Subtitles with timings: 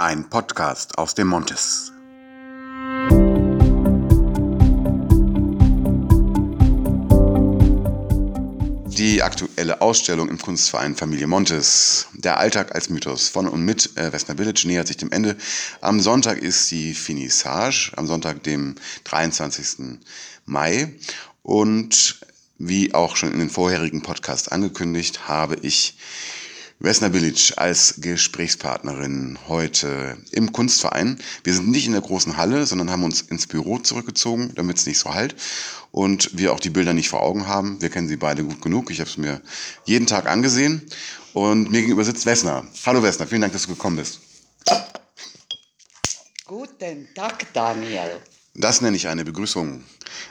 [0.00, 1.90] Ein Podcast aus dem Montes.
[8.86, 14.12] Die aktuelle Ausstellung im Kunstverein Familie Montes, der Alltag als Mythos von und mit äh,
[14.12, 15.36] Westner Village, nähert sich dem Ende.
[15.80, 19.98] Am Sonntag ist die Finissage, am Sonntag, dem 23.
[20.46, 20.94] Mai.
[21.42, 22.20] Und
[22.58, 25.96] wie auch schon in den vorherigen Podcasts angekündigt, habe ich
[26.80, 31.18] Vesna Village als Gesprächspartnerin heute im Kunstverein.
[31.42, 34.86] Wir sind nicht in der großen Halle, sondern haben uns ins Büro zurückgezogen, damit es
[34.86, 35.34] nicht so halt
[35.90, 37.82] und wir auch die Bilder nicht vor Augen haben.
[37.82, 38.92] Wir kennen sie beide gut genug.
[38.92, 39.42] Ich habe es mir
[39.86, 40.88] jeden Tag angesehen
[41.32, 42.64] und mir gegenüber sitzt Vesna.
[42.86, 44.20] Hallo Vesna, vielen Dank, dass du gekommen bist.
[46.46, 48.20] Guten Tag, Daniel.
[48.54, 49.82] Das nenne ich eine Begrüßung.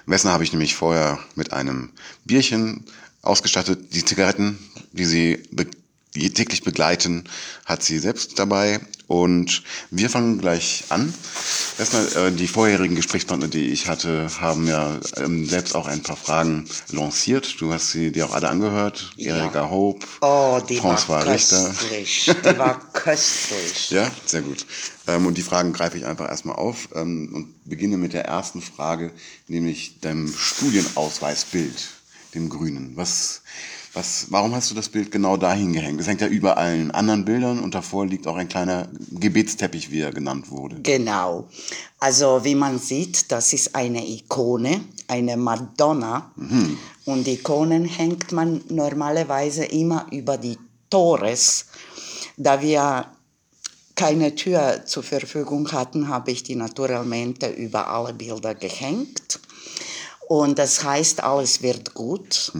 [0.05, 1.91] Vesna habe ich nämlich vorher mit einem
[2.23, 2.85] Bierchen
[3.21, 3.93] ausgestattet.
[3.93, 4.57] Die Zigaretten,
[4.93, 5.43] die sie
[6.34, 7.23] täglich begleiten,
[7.66, 8.80] hat sie selbst dabei.
[9.08, 11.13] Und wir fangen gleich an.
[11.80, 16.17] Erstmal, äh, die vorherigen Gesprächspartner, die ich hatte, haben ja ähm, selbst auch ein paar
[16.17, 17.56] Fragen lanciert.
[17.61, 19.14] Du hast sie dir auch alle angehört.
[19.16, 19.38] Ja.
[19.38, 21.67] Erika Hope, Oh, die François war Richter.
[21.69, 22.25] köstlich.
[22.44, 23.91] Die war köstlich.
[23.91, 24.66] Ja, sehr gut.
[25.08, 28.61] Ähm, und die Fragen greife ich einfach erstmal auf ähm, und beginne mit der ersten
[28.61, 29.13] Frage,
[29.47, 31.88] nämlich deinem Studienausweisbild,
[32.38, 32.91] dem grünen.
[32.95, 33.41] Was,
[33.93, 35.99] was, warum hast du das Bild genau dahin gehängt?
[35.99, 40.02] Es hängt ja über allen anderen Bildern und davor liegt auch ein kleiner Gebetsteppich, wie
[40.02, 40.79] er genannt wurde.
[40.81, 41.47] Genau.
[41.99, 46.31] Also wie man sieht, das ist eine Ikone, eine Madonna.
[47.05, 50.57] Und Ikonen hängt man normalerweise immer über die
[50.89, 51.66] Tores.
[52.38, 53.07] Da wir
[53.95, 59.27] keine Tür zur Verfügung hatten, habe ich die Naturalmente über alle Bilder gehängt.
[60.30, 62.52] Und das heißt, alles wird gut.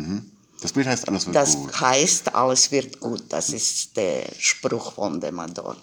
[0.62, 1.82] Das Bild heißt, alles wird Das gut.
[1.82, 3.24] heißt, alles wird gut.
[3.30, 5.76] Das ist der Spruch von der Madonna.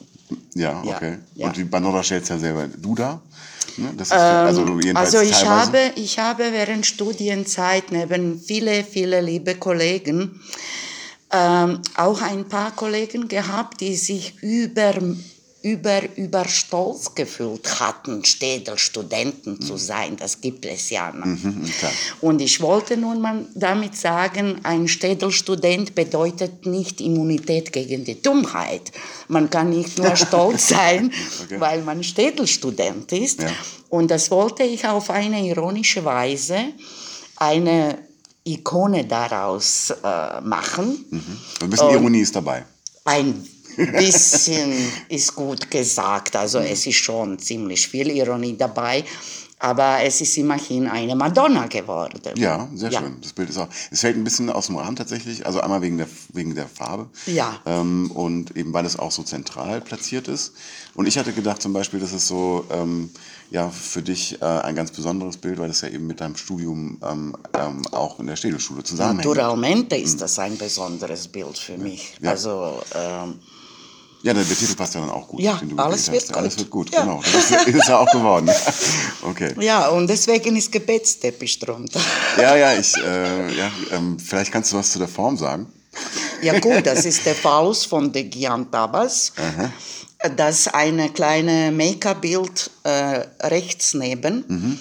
[0.55, 1.19] Ja, Ja, okay.
[1.35, 1.47] ja.
[1.47, 3.21] Und die Bandora stellt ja selber du da.
[3.77, 3.93] Ne?
[3.97, 5.51] Das ist also jedenfalls Also ich teilweise.
[5.51, 10.41] habe, ich habe während Studienzeit neben viele, viele liebe Kollegen
[11.31, 14.95] ähm, auch ein paar Kollegen gehabt, die sich über,
[15.65, 20.15] über, über stolz gefühlt hatten, Städelstudenten zu sein.
[20.17, 21.25] Das gibt es ja noch.
[21.25, 21.91] Mhm, klar.
[22.21, 28.93] Und ich wollte nun mal damit sagen, ein Städelstudent bedeutet nicht Immunität gegen die Dummheit.
[29.29, 31.11] Man kann nicht nur stolz sein,
[31.45, 31.59] Okay.
[31.59, 33.41] weil man Städelstudent ist.
[33.41, 33.51] Ja.
[33.89, 36.59] Und das wollte ich auf eine ironische Weise
[37.37, 37.97] eine
[38.45, 41.07] Ikone daraus äh, machen.
[41.63, 42.67] Ein bisschen Und- Ironie ist dabei.
[43.07, 44.73] Ein bisschen
[45.09, 49.05] ist gut gesagt, also es ist schon ziemlich viel Ironie dabei,
[49.59, 52.21] aber es ist immerhin eine Madonna geworden.
[52.37, 53.01] Ja, sehr Ja.
[53.01, 53.17] schön.
[53.23, 53.69] Das Bild ist auch.
[53.91, 55.47] Es fällt ein bisschen aus dem Rahmen tatsächlich.
[55.47, 57.09] Also einmal wegen der wegen der Farbe.
[57.27, 57.61] Ja.
[57.65, 60.53] Ähm, und eben weil es auch so zentral platziert ist.
[60.95, 63.11] Und ich hatte gedacht zum Beispiel, das ist so ähm,
[63.51, 66.99] ja für dich äh, ein ganz besonderes Bild, weil das ja eben mit deinem Studium
[67.03, 69.25] ähm, ähm, auch in der Städelschule zusammenhängt.
[69.25, 72.15] Naturalmente ist das ein besonderes Bild für mich.
[72.21, 72.31] Ja.
[72.33, 73.39] Also ähm,
[74.25, 75.41] Ja, der Titel passt ja dann auch gut.
[75.41, 76.61] Ja, alles wird Alles gut.
[76.61, 77.03] wird gut, Ja.
[77.03, 77.21] genau.
[77.31, 78.51] Das ist, ist ja auch geworden.
[79.23, 79.55] Okay.
[79.61, 82.01] ja, und deswegen ist Gebetsteppich drunter.
[82.39, 85.67] Ja, ja, ich, äh, ja, ähm, vielleicht kannst du was zu der Form sagen.
[86.43, 89.33] Ja gut, das ist der Phallus von de Giantabas.
[90.37, 94.81] Das eine kleine Make-up-Bild äh, rechts neben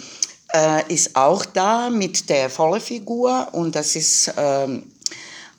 [0.53, 4.83] äh, ist auch da mit der vollen Figur und das ist ähm,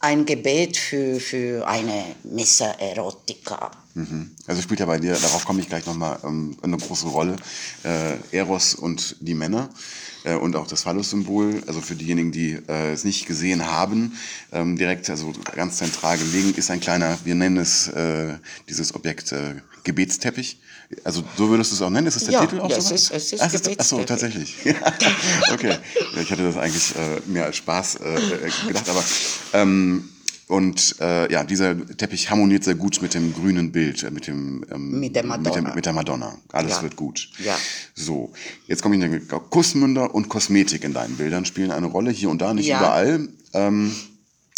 [0.05, 3.71] ein Gebet für, für eine Missa Erotica.
[3.95, 4.33] Mhm.
[4.47, 7.37] Also spielt ja bei dir, darauf komme ich gleich nochmal, ähm, eine große Rolle,
[7.85, 9.71] äh, Eros und die Männer
[10.25, 14.13] äh, und auch das Phallus-Symbol, also für diejenigen, die äh, es nicht gesehen haben,
[14.53, 18.35] ähm, direkt, also ganz zentral gelegen ist ein kleiner, wir nennen es äh,
[18.69, 19.55] dieses Objekt äh,
[19.85, 20.59] Gebetsteppich.
[21.03, 22.06] Also so würdest du es auch nennen?
[22.06, 22.94] Ist es der Ja, Titel auch ja, so?
[22.94, 24.06] es ist- es ist Ach, Achso, Gebetsteppich.
[24.06, 24.55] tatsächlich.
[24.65, 24.75] Ja.
[25.53, 25.77] Okay.
[26.15, 29.03] Ja, ich hatte das eigentlich äh, mehr als Spaß äh, äh, gedacht, aber
[29.55, 30.09] ähm,
[30.47, 34.65] und äh, ja, dieser Teppich harmoniert sehr gut mit dem grünen Bild, äh, mit dem
[34.71, 35.75] ähm, Mit der Mit, dem, Madonna.
[35.75, 36.38] mit der Madonna.
[36.53, 36.82] Alles Ja.
[36.82, 37.31] wird gut.
[37.43, 37.56] Ja.
[37.94, 38.31] So,
[38.67, 42.29] jetzt komme ich in den Kussmünder und Kosmetik in deinen Bildern spielen eine Rolle hier
[42.29, 42.79] und da, nicht Ja.
[42.79, 43.29] überall.
[43.55, 43.94] Ähm,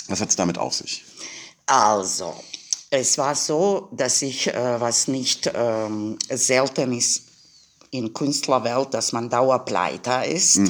[0.09, 1.05] was hat es damit auf sich?
[1.67, 2.35] Also,
[2.97, 7.23] es war so, dass ich, äh, was nicht ähm, selten ist
[7.91, 10.61] in Künstlerwelt, dass man Dauerpleiter ist.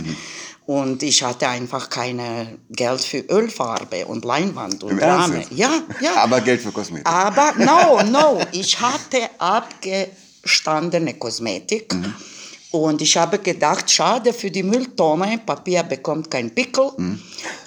[0.66, 5.44] Und ich hatte einfach keine Geld für Ölfarbe und Leinwand und Im Rahmen.
[5.50, 5.70] Ja,
[6.00, 6.14] ja.
[6.16, 7.08] Aber Geld für Kosmetik.
[7.08, 11.94] Aber no, no, ich hatte abgestandene Kosmetik.
[12.76, 16.90] Und ich habe gedacht, schade für die Mülltonne, Papier bekommt keinen Pickel.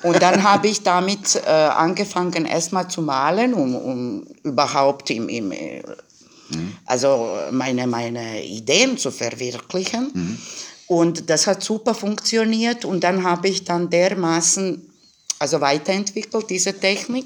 [0.04, 5.52] Und dann habe ich damit äh, angefangen, erstmal zu malen, um, um überhaupt im, im,
[5.52, 5.82] äh,
[6.86, 10.12] also meine, meine Ideen zu verwirklichen.
[10.86, 14.92] Und das hat super funktioniert und dann habe ich dann dermaßen
[15.40, 17.26] also weiterentwickelt, diese Technik.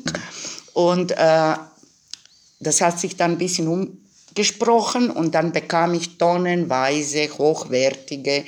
[0.74, 1.56] Und äh,
[2.60, 4.03] das hat sich dann ein bisschen
[4.34, 8.44] umgesprochen und dann bekam ich tonnenweise hochwertige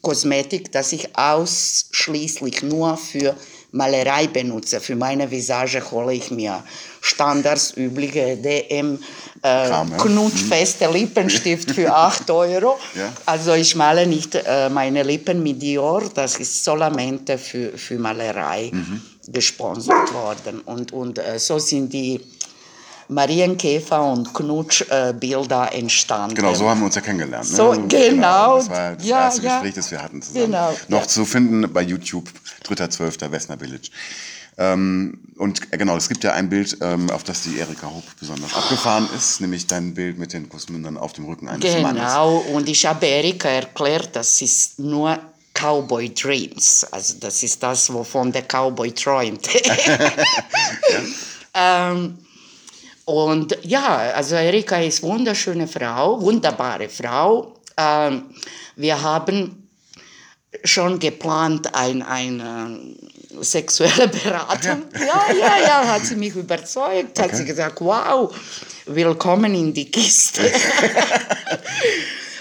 [0.00, 3.34] Kosmetik, das ich ausschließlich nur für
[3.72, 4.80] Malerei benutze.
[4.80, 6.62] Für meine Visage hole ich mir
[7.02, 8.98] Standards, übliche DM,
[9.44, 9.84] äh, ja.
[9.98, 12.78] knutschfeste Lippenstift für 8 Euro.
[12.94, 13.12] Ja.
[13.26, 18.70] Also ich male nicht äh, meine Lippen mit Dior, das ist solamente für, für Malerei
[18.72, 19.02] Mhm.
[19.28, 20.60] gesponsert worden.
[20.64, 22.20] Und, und äh, so sind die
[23.08, 26.34] Marienkäfer und Knutschbilder äh, entstanden.
[26.34, 27.50] Genau, so haben wir uns ja kennengelernt.
[27.50, 27.56] Ne?
[27.56, 28.58] So, genau.
[28.58, 29.54] Das war das Ja, erste ja.
[29.54, 30.46] Gespräch, das wir hatten zusammen.
[30.46, 31.08] Genau, Noch ja.
[31.08, 32.28] zu finden bei YouTube,
[32.64, 33.30] 3.12.
[33.30, 33.90] Wessner Village.
[34.58, 38.04] Ähm, und äh, genau, es gibt ja ein Bild, ähm, auf das die Erika Hopp
[38.18, 42.02] besonders abgefahren ist, nämlich dein Bild mit den Kussmündern auf dem Rücken eines Mannes.
[42.02, 45.18] Genau, und ich habe Erika erklärt, das ist nur
[45.52, 46.86] Cowboy Dreams.
[46.90, 49.46] Also das ist das, wovon der Cowboy träumt.
[51.54, 52.18] ähm,
[53.06, 57.54] und ja, also Erika ist wunderschöne Frau, wunderbare Frau.
[57.76, 58.34] Ähm,
[58.74, 59.68] wir haben
[60.64, 62.80] schon geplant ein, eine
[63.40, 64.82] sexuelle Beratung.
[64.94, 68.34] Ja, ja, ja, hat sie mich überzeugt, hat sie gesagt, wow,
[68.86, 70.42] willkommen in die Kiste.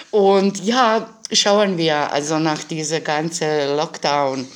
[0.09, 4.47] Und ja, schauen wir, also nach dieser ganzen Lockdown.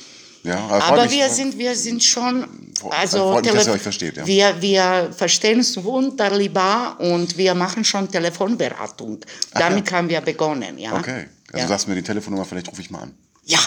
[0.42, 2.46] Ja, aber, mich- wir sind, wir sind schon,
[2.90, 4.26] also mich, dass ihr euch versteht, ja.
[4.26, 9.18] wir, wir verstehen uns wunderbar und wir machen schon Telefonberatung.
[9.52, 10.94] Damit haben wir begonnen, ja.
[10.96, 11.68] Okay, also ja.
[11.68, 13.14] sagst du mir die Telefonnummer, vielleicht rufe ich mal an.
[13.44, 13.58] ja,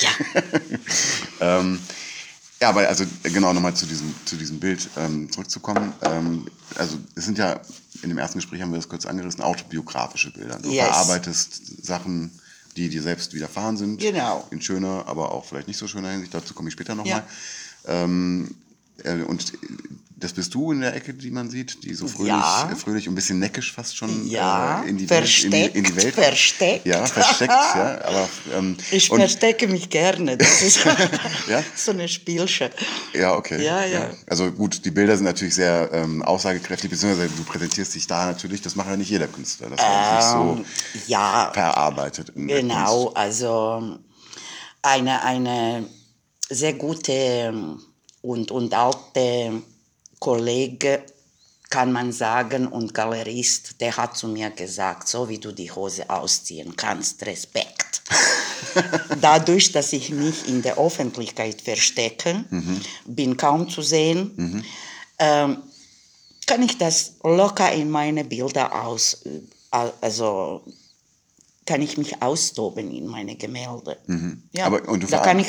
[0.00, 0.10] ja.
[1.40, 1.80] Ähm,
[2.60, 5.92] ja, aber also genau nochmal zu diesem, zu diesem Bild ähm, zurückzukommen.
[6.02, 7.58] Ähm, also es sind ja,
[8.02, 10.60] in dem ersten Gespräch haben wir das kurz angerissen, autobiografische Bilder.
[10.62, 10.84] Du Yes.
[10.86, 12.30] verarbeitest Sachen,
[12.76, 14.00] die dir selbst widerfahren sind.
[14.00, 14.46] Genau.
[14.50, 16.34] In schöner, aber auch vielleicht nicht so schöner Hinsicht.
[16.34, 17.24] Dazu komme ich später nochmal.
[17.86, 18.04] Ja.
[18.04, 18.54] Ähm,
[19.04, 19.52] äh, und
[20.22, 22.70] das bist du in der Ecke, die man sieht, die so fröhlich, Ja.
[22.70, 25.64] äh, fröhlich und ein bisschen neckisch fast schon Ja, äh, in, die Welt, in, die,
[25.66, 26.14] in die Welt.
[26.14, 26.86] versteckt.
[26.86, 28.00] Ja, versteckt, ja.
[28.04, 30.36] Aber, ähm, Ich verstecke mich gerne.
[30.36, 30.84] Das ist
[31.48, 31.62] Ja?
[31.74, 32.70] so eine Spielsche.
[33.12, 33.64] Ja, okay.
[33.64, 34.10] Ja, ja.
[34.28, 38.62] Also gut, die Bilder sind natürlich sehr ähm, aussagekräftig, beziehungsweise du präsentierst dich da natürlich,
[38.62, 39.70] das macht ja nicht jeder Künstler.
[39.70, 39.86] Das ist
[40.34, 40.58] Ähm,
[40.94, 42.30] nicht ja, so verarbeitet.
[42.36, 43.98] In der Genau, also
[44.82, 45.86] eine, eine
[46.48, 47.76] sehr gute
[48.20, 49.62] und, und alte
[50.22, 51.02] Kollege,
[51.68, 56.08] kann man sagen, und Galerist, der hat zu mir gesagt, so wie du die Hose
[56.08, 58.02] ausziehen kannst, Respekt.
[59.20, 62.44] Dadurch, dass ich mich in der Öffentlichkeit verstecke,
[63.04, 64.64] bin kaum zu sehen,
[65.18, 65.56] ähm,
[66.46, 69.24] kann ich das locker in meine Bilder aus,
[69.72, 70.62] also
[71.66, 73.98] kann ich mich austoben in meine Gemälde.
[74.52, 75.48] Ja, Aber, und du da kann ich,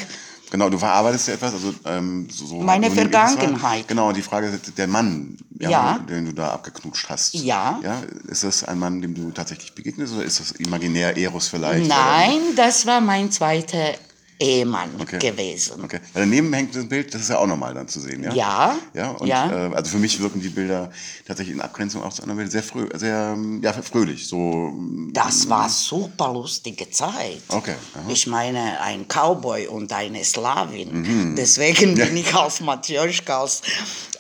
[0.54, 2.92] Genau, du verarbeitest ja etwas, also ähm, so, so Meine.
[2.92, 3.88] Vergangenheit.
[3.88, 5.98] Genau, die Frage ist der Mann, ja, Ja.
[6.08, 7.34] den du da abgeknutscht hast.
[7.34, 7.80] Ja.
[7.82, 8.04] ja.
[8.28, 11.90] Ist das ein Mann, dem du tatsächlich begegnest oder ist das imaginär Eros vielleicht?
[11.90, 13.96] nein, das war mein zweiter
[14.44, 15.20] Ehemann Okay.
[15.20, 15.84] gewesen.
[15.84, 16.00] Okay.
[16.14, 18.34] Daneben hängt ein Bild, das ist ja auch nochmal dann zu sehen, ja?
[18.34, 19.68] Ja, Ja, und ja.
[19.70, 20.92] Äh, also für mich wirken die Bilder
[21.26, 24.28] tatsächlich in Abgrenzung auch zu anderen Bildern sehr, frö sehr ja, fröhlich.
[24.28, 24.74] So,
[25.12, 27.42] Das war super lustige Zeit.
[27.48, 28.10] Okay, aha.
[28.10, 30.90] Ich meine, ein Cowboy und eine Sklavin.
[31.02, 31.36] Mhm.
[31.36, 33.62] Deswegen bin ich auf Matjoschka aus,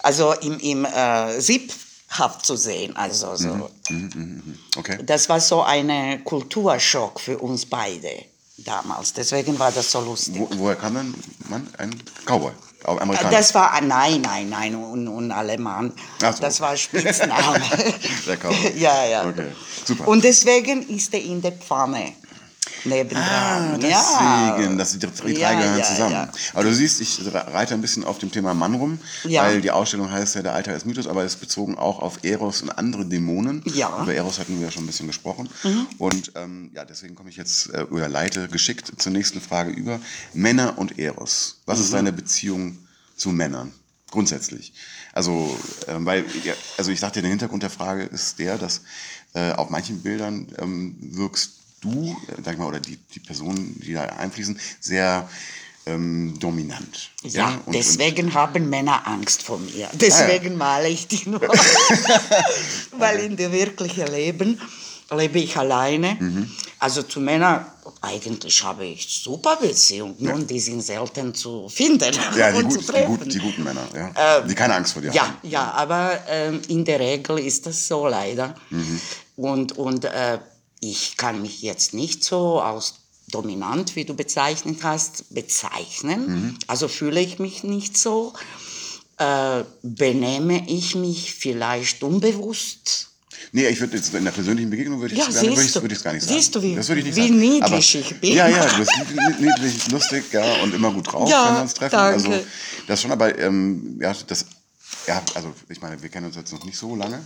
[0.02, 2.96] also im, im äh, Siebhaft zu sehen.
[2.96, 3.70] Also so.
[3.90, 4.58] Mhm.
[4.78, 5.00] okay.
[5.06, 8.10] Das war so ein Kulturschock für uns beide
[8.58, 9.14] damals.
[9.14, 10.40] Deswegen war das so lustig.
[10.40, 11.14] Wo, woher kam dann
[11.50, 11.68] Mann?
[11.78, 11.92] Ein
[12.26, 12.52] Cowboy?
[12.86, 13.32] Amerikaner?
[13.32, 15.94] Das war, nein, nein, nein, und, und Alemann.
[16.20, 16.32] So.
[16.42, 17.62] Das war Spitzname.
[18.28, 18.74] Der Cowboy.
[18.78, 19.26] ja, ja.
[19.26, 19.52] Okay,
[19.86, 20.08] super.
[20.08, 22.14] Und deswegen ist er in der Pfanne
[22.86, 23.24] nebendran.
[23.26, 24.78] Ah, deswegen, ja.
[24.78, 26.12] dass die, die drei Ja, gehören ja, zusammen.
[26.14, 26.32] ja.
[26.54, 29.44] Aber du siehst, ich reite ein bisschen auf dem Thema Mann rum, Ja.
[29.44, 32.62] weil die Ausstellung heißt ja der Alltag des Mythos, aber ist bezogen auch auf Eros
[32.62, 33.62] und andere Dämonen.
[33.66, 33.90] Ja.
[33.90, 34.04] Mhm.
[34.04, 35.50] Über Eros hatten wir ja schon ein bisschen gesprochen.
[35.98, 40.00] Und ähm, ja, deswegen komme ich jetzt äh, oder leite geschickt zur nächsten Frage über.
[40.34, 41.62] Männer und Eros.
[41.66, 41.84] Was Mhm.
[41.86, 42.78] ist deine Beziehung
[43.16, 43.72] zu Männern?
[44.12, 44.74] Grundsätzlich.
[45.12, 46.24] Also, ähm, weil,
[46.78, 48.82] also ich dachte, der Hintergrund der Frage ist der, dass
[49.34, 51.52] äh, auf manchen Bildern ähm, wirkst
[51.84, 55.28] du, äh, sag ich mal, oder die, die Personen, die da einfließen, sehr
[55.86, 57.12] ähm, dominant.
[57.24, 59.90] Ja, und, deswegen haben Männer Angst vor mir.
[59.94, 61.42] Deswegen male ich die nur.
[62.98, 64.60] Weil in dem wirklichen Leben
[65.12, 66.16] lebe ich alleine.
[66.20, 66.50] Mhm.
[66.80, 67.66] Also zu Männern
[68.02, 70.16] eigentlich habe ich super Beziehungen.
[70.20, 73.18] Nun, die sind selten zu finden Ja, die, und gut, zu die, treffen.
[73.18, 74.42] gut, die guten Männer, ja.
[74.42, 75.38] die keine Angst vor dir Ja, haben.
[75.44, 78.56] ja, aber ähm, in der Regel ist das so leider.
[78.70, 79.00] Mhm.
[79.36, 80.40] Und, und äh,
[80.92, 82.96] ich kann mich jetzt nicht so als
[83.30, 86.28] dominant, wie du bezeichnet hast, bezeichnen.
[86.28, 86.58] Mhm.
[86.68, 88.34] Also fühle ich mich nicht so.
[89.18, 93.10] Äh, benehme ich mich vielleicht unbewusst?
[93.52, 95.54] Nee, ich würde jetzt in der persönlichen Begegnung würde ich Ja, es würde
[95.94, 96.36] ich es gar nicht sagen.
[96.40, 97.40] Siehst du, wie- das ich nicht wie sagen.
[97.40, 98.34] niedlich Aber, ich bin.
[98.34, 101.62] Ja, ja, du bist nied- niedlich, lustig, ja, und immer gut drauf, Ja, wenn wir
[101.62, 101.96] uns treffen.
[101.96, 102.14] danke.
[102.30, 102.46] Also
[102.88, 104.46] das schon, aber ähm, ja, das
[105.08, 107.24] ja, also ich meine, wir kennen uns jetzt noch nicht so lange.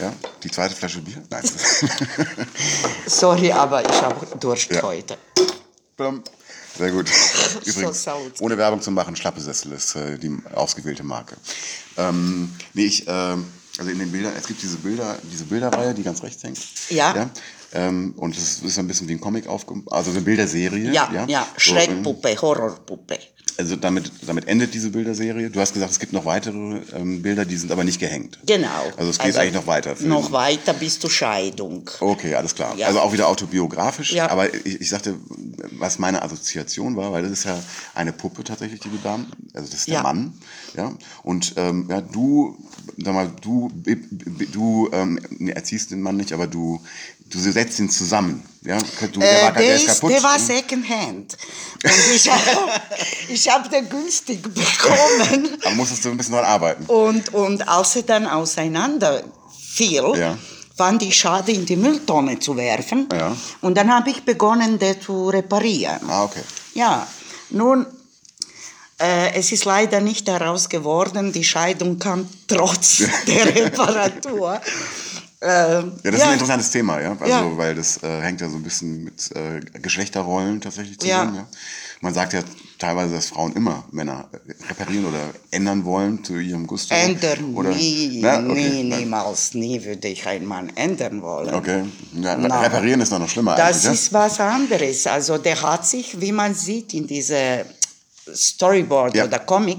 [0.00, 0.12] Ja,
[0.42, 1.22] die zweite Flasche Bier?
[1.30, 1.42] Nein.
[3.06, 4.82] Sorry, aber ich habe Durst Ja.
[4.82, 5.18] heute.
[6.76, 7.10] Sehr gut.
[7.64, 8.40] Übrigens, salut.
[8.40, 11.36] ohne Werbung zu machen, Schlappesessel ist äh, die ausgewählte Marke.
[11.96, 13.46] Ähm, nee, ich, ähm,
[13.78, 16.58] also in den Bildern, es gibt diese Bilder, diese Bilderreihe, die ganz rechts hängt.
[16.90, 17.28] Ja.
[17.72, 20.90] Ähm, und es ist ein bisschen wie ein Comic aufgebaut, also eine Bilderserie.
[20.92, 23.18] Ja, ja, ja, So, ähm, Schreckpuppe, Horrorpuppe.
[23.58, 25.50] Also damit, damit endet diese Bilderserie.
[25.50, 28.38] Du hast gesagt, es gibt noch weitere ähm, Bilder, die sind aber nicht gehängt.
[28.46, 28.68] Genau.
[28.96, 29.96] Also es geht eigentlich noch weiter.
[30.00, 31.90] Noch den- weiter bis zur Scheidung.
[32.00, 32.76] Okay, alles klar.
[32.76, 32.86] Ja.
[32.86, 34.12] Also auch wieder autobiografisch.
[34.12, 34.30] Ja.
[34.30, 35.16] Aber ich, ich sagte,
[35.72, 37.58] was meine Assoziation war, weil das ist ja
[37.94, 39.18] eine Puppe tatsächlich, die du da,
[39.54, 40.02] also das ist der Ja.
[40.02, 40.32] Mann,
[40.76, 40.92] ja.
[41.24, 42.56] Und ähm, ja, du,
[42.96, 43.72] sag mal, du,
[44.52, 46.80] du ähm, erziehst den Mann nicht, aber du,
[47.30, 48.78] du setzt ihn zusammen, ja.
[49.12, 50.10] Du, Äh, war, der, ist, kaputt.
[50.12, 50.44] der war ne?
[50.44, 51.36] Secondhand.
[51.84, 52.70] Und ich habe
[53.28, 55.58] ich hab den günstig bekommen.
[55.64, 56.84] aber musstest du ein bisschen dran arbeiten.
[56.86, 59.22] Und, und als er dann auseinander
[59.74, 60.36] fiel, Ja.
[60.76, 63.08] fand ich schade, in die Mülltonne zu werfen.
[63.12, 63.36] Ja.
[63.60, 66.00] Und dann habe ich begonnen, den zu reparieren.
[66.08, 66.42] Ah, okay.
[66.74, 67.06] Ja,
[67.50, 67.86] nun,
[69.00, 71.32] äh, es ist leider nicht daraus geworden.
[71.32, 74.60] Die Scheidung kam trotz der Reparatur.
[75.40, 76.26] Äh, Ja, das ist ja.
[76.26, 77.12] ein interessantes Thema, ja.
[77.12, 77.56] Also, Ja.
[77.56, 81.20] weil das äh, hängt ja so ein bisschen mit äh, Geschlechterrollen tatsächlich Ja.
[81.20, 81.36] zusammen.
[81.36, 81.46] Ja.
[82.00, 82.40] Man sagt ja
[82.78, 85.20] teilweise, dass Frauen immer Männer äh, reparieren oder
[85.52, 86.92] ändern wollen zu ihrem Gusto.
[86.94, 91.54] Ändern oder, nie, Na, nie, okay, na, niemals, nie würde ich einen Mann ändern wollen.
[91.54, 91.84] Okay.
[92.14, 92.60] Ja, Na.
[92.60, 95.06] reparieren ist noch, noch schlimmer Das ist was anderes.
[95.06, 97.64] Also der hat sich, wie man sieht in diese
[98.34, 99.24] Storyboard Ja.
[99.24, 99.78] oder Comic,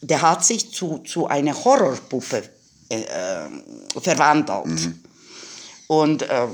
[0.00, 2.42] der hat sich zu, zu einer Horrorpuppe
[2.88, 4.90] äh, äh, verwandelt.
[5.88, 6.46] Und äh,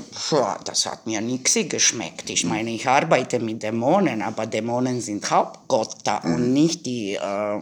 [0.63, 2.29] das hat mir nichts geschmeckt.
[2.29, 7.59] Ich meine, ich arbeite mit Dämonen, aber Dämonen sind Hauptgötter und nicht die äh,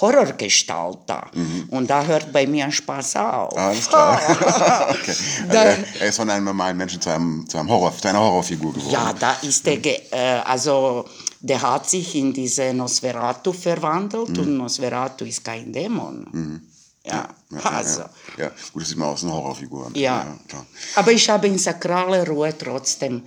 [0.00, 1.26] Horrorgestalter.
[1.70, 3.56] Und da hört bei mir Spaß auf.
[3.56, 4.20] Alles klar.
[4.90, 5.10] okay.
[5.10, 8.08] Also Da- er, er ist von einem normalen Menschen zu, einem, zu, einem Horror, zu
[8.08, 8.90] einer Horrorfigur geworden.
[8.92, 11.04] Ja, da ist der, äh, also
[11.40, 16.60] der hat sich in diese Nosferatu verwandelt und Nosferatu ist kein Dämon.
[17.08, 18.00] Ja, Ja, also.
[18.00, 18.44] ja, ja.
[18.44, 19.90] ja, gut, das sieht man aus, eine Horrorfigur.
[19.94, 20.38] Ja.
[20.48, 20.66] klar.
[20.96, 23.22] Aber ich habe in sakraler Ruhe trotzdem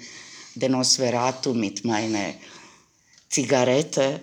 [0.56, 2.34] den Nosferatu mit meiner
[3.30, 4.20] Zigarette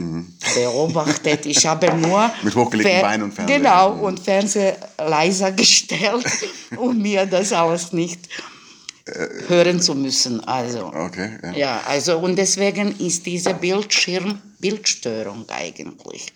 [0.54, 1.46] beobachtet.
[1.46, 3.58] Ich habe nur Mit hochgelegten Beinen und Fernseher.
[3.58, 4.00] Genau, Mhm.
[4.02, 6.26] und Fernseher leiser gestellt,
[6.76, 8.28] um mir das alles nicht
[9.48, 10.44] hören zu müssen.
[10.44, 10.86] Also.
[10.94, 11.52] Okay, ja.
[11.52, 16.26] Ja, also und deswegen ist diese Bildschirm Bildstörung eigentlich.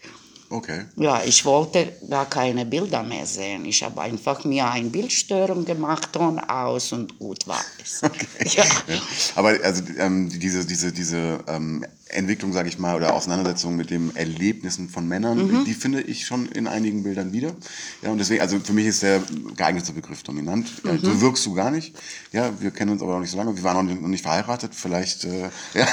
[0.52, 0.84] Okay.
[0.96, 3.64] Ja, ich wollte gar keine Bilder mehr sehen.
[3.64, 8.02] Ich habe einfach mir eine Bildstörung gemacht, Ton aus und gut war es.
[8.54, 8.64] Ja.
[8.64, 9.00] Ja.
[9.36, 14.14] Aber also ähm, diese, diese, diese ähm, Entwicklung, sage ich mal, oder Auseinandersetzung mit den
[14.16, 15.64] Erlebnissen von Männern, Mhm.
[15.64, 17.54] die finde ich schon in einigen Bildern wieder.
[18.02, 19.22] Ja, und deswegen, also für mich ist der
[19.56, 20.70] geeignete Begriff dominant.
[20.84, 20.98] Ja, Mhm.
[21.00, 21.94] So wirkst du gar nicht.
[22.32, 23.56] Ja, wir kennen uns aber noch nicht so lange.
[23.56, 24.74] Wir waren noch nicht, verheiratet.
[24.74, 25.24] Vielleicht.
[25.24, 25.86] Äh, ja.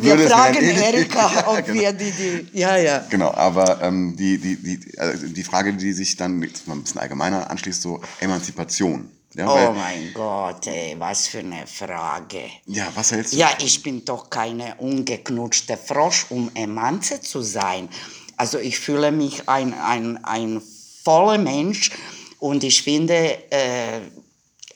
[0.00, 1.80] Wir fragen Erika, ob genau.
[1.80, 3.04] wir die, die, ja, ja.
[3.10, 6.82] Genau, aber ähm, die, die, die, also die Frage, die sich dann jetzt mal ein
[6.82, 9.08] bisschen allgemeiner anschließt, so Emanzipation.
[9.36, 12.44] Ja, Oh mein Gott, ey, was für eine Frage.
[12.66, 13.38] ja was hältst du?
[13.38, 17.88] Ja, ich bin doch keine ungeknutschte Frosch, um Emanze zu sein.
[18.36, 20.62] Also ich fühle mich ein, ein, ein
[21.02, 21.90] voller Mensch
[22.38, 24.00] und ich finde, äh,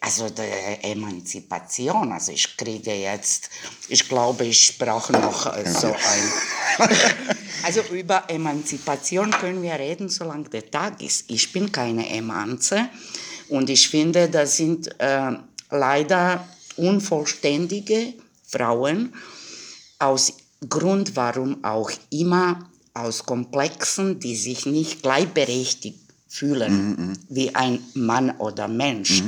[0.01, 3.51] also die Emanzipation, also ich kriege jetzt,
[3.89, 6.89] ich glaube, ich brauche noch äh, so ein...
[7.65, 11.29] Also über Emanzipation können wir reden, solange der Tag ist.
[11.29, 12.89] Ich bin keine Emanze
[13.49, 15.33] und ich finde, das sind äh,
[15.71, 18.15] leider unvollständige
[18.47, 19.13] Frauen
[19.99, 20.35] aus
[20.69, 28.69] Grund, warum auch immer aus Komplexen, die sich nicht gleichberechtigt fühlen wie ein Mann oder
[28.69, 29.23] Mensch.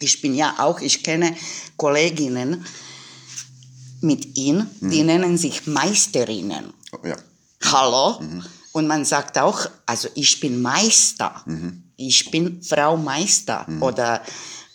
[0.00, 1.34] Ich bin ja auch, ich kenne
[1.76, 2.64] Kolleginnen
[4.00, 6.72] mit ihnen, die nennen sich Meisterinnen.
[6.92, 7.16] Oh, ja.
[7.64, 8.20] Hallo?
[8.72, 11.42] Und man sagt auch, also ich bin Meister.
[11.96, 13.66] Ich bin Frau Meister.
[13.80, 14.22] Oder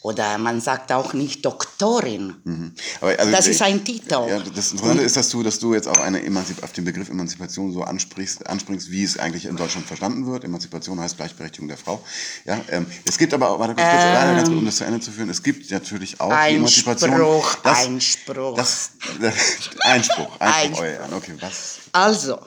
[0.03, 2.73] Oder man sagt auch nicht Doktorin.
[3.01, 4.13] Aber also, Das ist ein Titel.
[4.27, 7.09] Ja, das Interessante ist, dass du, dass du jetzt auf, eine Emanzip auf den Begriff
[7.09, 10.43] Emanzipation so ansprichst, anspringst, wie es eigentlich in Deutschland verstanden wird.
[10.43, 12.03] Emanzipation heißt Gleichberechtigung der Frau.
[12.45, 14.99] Ja, ähm, es gibt aber, warte ganz kurz, leider ganz kurz, um das zu Ende
[15.01, 17.11] zu führen, es gibt natürlich auch die Emanzipation.
[17.11, 18.55] Einspruch, das, Einspruch.
[18.55, 19.33] Das, das,
[19.81, 21.09] Einspruch, Einspruch, Einspruch.
[21.11, 21.77] oh okay, was?
[21.91, 22.39] Also,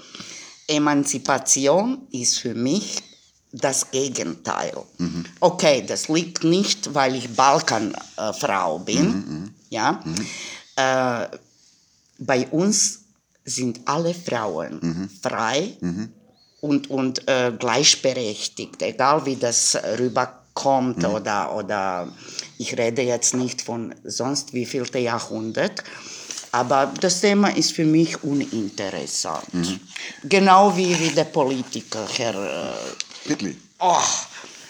[0.66, 3.00] Emanzipation ist für mich
[3.54, 4.72] das Gegenteil.
[5.40, 9.54] Okay, das liegt nicht, weil ich Balkanfrau bin.
[9.70, 10.00] Ja?
[10.76, 11.28] Äh,
[12.18, 13.00] bei uns
[13.44, 15.76] sind alle Frauen frei
[16.60, 22.08] und, und äh, gleichberechtigt, egal wie das rüberkommt oder, oder
[22.58, 25.84] ich rede jetzt nicht von sonst wie vielte Jahrhundert.
[26.52, 29.44] Aber das Thema ist für mich uninteressant.
[30.22, 32.34] Genau wie, wie der Politiker, Herr.
[33.24, 33.52] Hitler.
[33.78, 33.96] oh,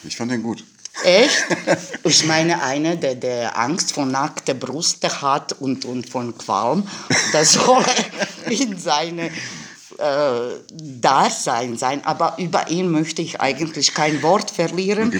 [0.05, 0.65] Ich fand den gut.
[1.03, 1.45] echt?
[2.05, 6.87] Ich meine, einer, der, der Angst vor nackter Brust hat und, und von Qualm,
[7.33, 7.85] der soll
[8.51, 9.31] in seine
[9.99, 10.59] äh,
[11.01, 12.05] Dasein sein.
[12.05, 15.13] Aber über ihn möchte ich eigentlich kein Wort verlieren.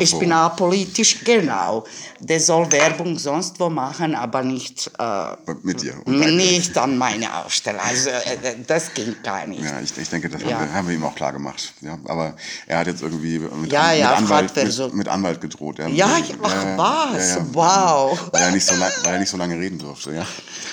[0.00, 1.84] Ich bin apolitisch, genau.
[2.20, 5.94] Der soll Werbung sonst wo machen, aber nicht, äh, Mit dir.
[6.06, 7.80] nicht an meine Ausstellung.
[7.86, 9.62] Also äh, das ging gar nicht.
[9.64, 10.58] Ja, ich, ich denke, das Ja.
[10.58, 11.72] haben, wir, haben wir ihm auch klar gemacht.
[11.80, 12.34] Ja, aber
[12.66, 15.78] er hat jetzt irgendwie mit, Ja, mit, ja, Anwalt, hat mit, mit Anwalt gedroht.
[15.78, 16.08] Ja, Ja,
[16.42, 18.28] ach was, wow.
[18.32, 20.12] Weil er, nicht so lang, weil er nicht so lange reden durfte.
[20.14, 20.26] Ja,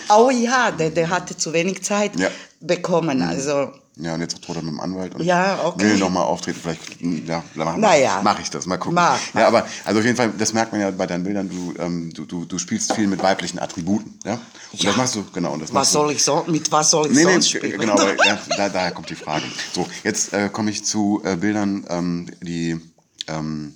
[0.09, 2.29] Oh ja, der, der hatte zu wenig Zeit Ja.
[2.67, 3.21] Bekommen.
[3.21, 5.81] Also, ja und jetzt droht er mit dem Anwalt und Ja, okay.
[5.83, 6.59] will nochmal auftreten.
[6.61, 8.21] Vielleicht ja, mach, Naja.
[8.23, 8.65] mache ich das.
[8.65, 8.95] Mal gucken.
[8.95, 11.73] Mach, Ja, aber also auf jeden Fall, das merkt man ja bei deinen Bildern, du,
[11.79, 14.19] ähm, du, du, du spielst viel mit weiblichen Attributen.
[14.25, 14.33] Ja?
[14.71, 14.89] Und Ja.
[14.89, 15.53] das machst du, genau.
[15.53, 17.51] Und das was machst du, soll ich so, mit was soll ich Nee, nee, sonst
[17.53, 17.79] g- spielen?
[17.79, 19.45] genau, aber, ja, da, daher kommt die Frage.
[19.73, 22.79] So, jetzt äh, komme ich zu äh, Bildern, ähm, die
[23.27, 23.75] ähm,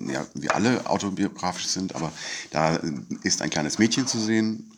[0.00, 2.12] ja, wie alle autobiografisch sind, aber
[2.52, 2.78] da
[3.24, 4.70] ist ein kleines Mädchen zu sehen,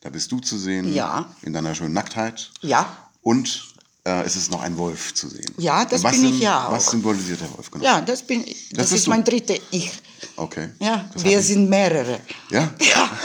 [0.00, 1.34] da bist du zu sehen, Ja.
[1.42, 2.50] in deiner schönen Nacktheit.
[2.62, 3.08] Ja.
[3.22, 5.52] Und äh, es ist noch ein Wolf zu sehen.
[5.58, 6.72] Ja, das was bin ich ja auch.
[6.72, 7.84] Was symbolisiert der Wolf genau?
[7.84, 8.70] Ja, das bin ich.
[8.70, 9.10] Das, bist ist du.
[9.10, 9.92] mein dritter Ich.
[10.36, 10.70] Okay.
[10.80, 12.20] Ja, Das wir sind mehrere.
[12.50, 12.72] Ja?
[12.80, 13.10] Ja.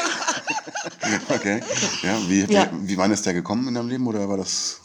[1.29, 1.61] Okay.
[2.03, 2.69] Ja, wie, Ja.
[2.73, 4.79] Wie, wie wann ist der gekommen in deinem Leben oder war das.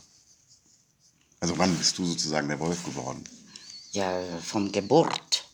[1.40, 3.24] Also wann bist du sozusagen der Wolf geworden?
[3.92, 5.44] Ja, von Geburt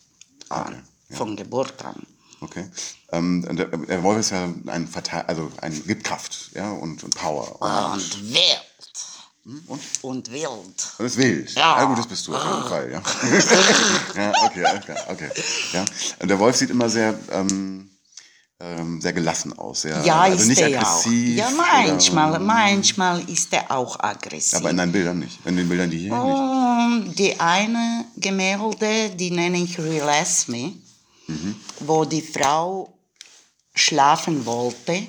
[0.49, 0.61] an.
[0.67, 0.75] Okay,
[1.09, 1.17] ja.
[1.17, 2.05] Von Geburt an.
[2.41, 2.65] Okay.
[3.11, 7.15] Ähm, der, der Wolf ist ja ein Verteil, also ein gibt Kraft, ja, und, und
[7.15, 7.61] Power.
[7.61, 9.65] Und, Und wild.
[9.67, 10.49] und, Und wild.
[10.99, 11.51] und ist wild.
[11.55, 11.79] Ja.
[11.79, 13.01] ja gut, das bist du auf jeden Fall, ja.
[14.21, 15.29] ja, okay, klar, okay.
[15.73, 15.85] Ja.
[16.19, 17.89] Und der Wolf sieht immer sehr, ähm,
[18.59, 19.81] ähm, sehr gelassen aus.
[19.81, 20.99] Sehr, Ja, also ist nicht er ja auch.
[20.99, 21.37] aggressiv.
[21.37, 24.55] Ja, manchmal, Oder, manchmal ist er auch aggressiv.
[24.57, 25.39] aber in deinen Bildern nicht.
[25.45, 26.21] In den Bildern, die hier nicht.
[26.23, 30.73] Um, die eine Gemälde, die nenne ich Release Me,
[31.81, 32.93] wo die Frau
[33.75, 35.07] schlafen wollte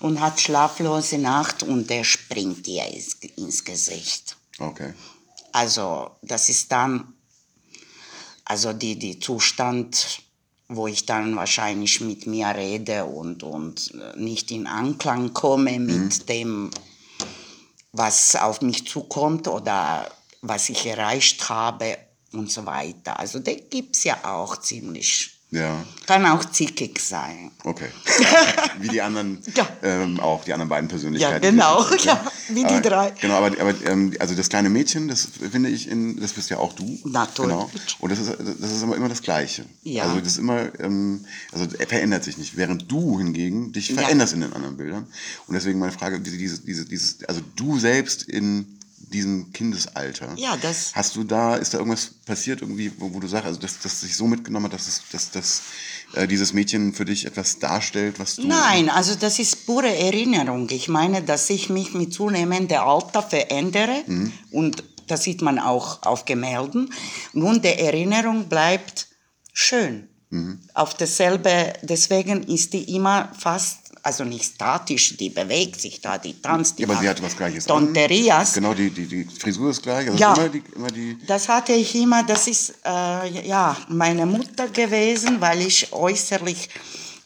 [0.00, 2.86] und hat schlaflose Nacht und der springt ihr
[3.36, 4.36] ins, Gesicht.
[4.58, 4.92] Okay.
[5.52, 7.14] Also das ist dann
[8.44, 10.20] also die, die Zustand,
[10.68, 16.70] wo ich dann wahrscheinlich mit mir rede und, und nicht in Anklang komme mit dem,
[17.92, 20.10] was auf mich zukommt oder
[20.42, 21.96] was ich erreicht habe
[22.32, 23.18] und so weiter.
[23.18, 25.30] Also das gibt es ja auch ziemlich.
[25.50, 27.52] Ja, Kann auch zickig sein.
[27.62, 27.86] okay.
[28.80, 29.68] Wie die anderen Ja.
[29.84, 31.44] ähm, auch, die anderen beiden Persönlichkeiten.
[31.44, 33.10] Ja, genau, die- ja, wie die aber, drei.
[33.20, 36.58] Genau, aber, aber ähm, also das kleine Mädchen, das finde ich, in, das bist ja
[36.58, 36.98] auch du.
[37.04, 37.52] Natürlich.
[37.52, 37.70] Genau.
[38.00, 38.30] Und das ist,
[38.60, 39.64] das ist aber immer das Gleiche.
[39.84, 40.04] Ja.
[40.04, 43.94] Also das ist immer, ähm, also er verändert sich nicht, während du hingegen dich Ja.
[44.00, 45.06] veränderst in den anderen Bildern.
[45.46, 48.73] Und deswegen meine Frage, diese, diese, dieses, also du selbst in
[49.10, 50.34] diesem Kindesalter.
[50.36, 53.60] Ja, das- Hast du da, ist da irgendwas passiert irgendwie, wo, wo du sagst, also
[53.60, 55.62] dass das sich so mitgenommen hat, dass, es, dass, dass
[56.14, 58.46] äh, dieses Mädchen für dich etwas darstellt, was du...
[58.46, 60.68] Nein, also das ist pure Erinnerung.
[60.70, 64.04] Ich meine, dass ich mich mit zunehmendem Alter verändere
[64.50, 66.92] und das sieht man auch auf Gemälden.
[67.34, 69.08] Nun, die Erinnerung bleibt
[69.52, 70.08] schön.
[70.72, 76.40] Auf dasselbe, deswegen ist die immer fast, also nicht statisch, die bewegt sich da, die
[76.40, 77.64] tanzt, die Ja, aber sie macht hat was Gleiches.
[77.66, 78.52] Tonterias.
[78.52, 80.06] Genau, die, die, die Frisur ist gleich.
[80.08, 80.34] Also Ja.
[80.34, 85.40] immer die, immer die, Das hatte ich immer, das ist äh, ja meine Mutter gewesen,
[85.40, 86.68] weil ich äußerlich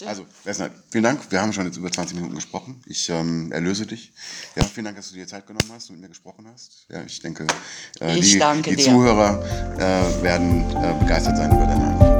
[0.02, 1.20] Also, Vesna, vielen Dank.
[1.30, 2.82] Wir haben schon jetzt über 20 Minuten gesprochen.
[2.86, 4.12] Ich ähm, erlöse dich.
[4.56, 6.86] Ja, vielen Dank, dass du dir Zeit genommen hast und mit mir gesprochen hast.
[6.88, 7.46] Ja, ich denke,
[8.00, 8.82] äh, Ich die, die.
[8.82, 9.42] Zuhörer
[9.76, 12.13] äh, werden äh, begeistert sein über deine